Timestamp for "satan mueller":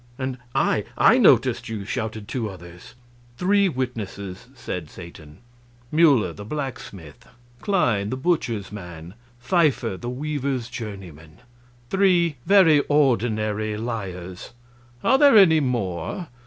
4.89-6.33